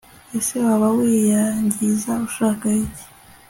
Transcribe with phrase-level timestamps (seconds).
[0.37, 3.03] ese waba wiyangiza ushaka iki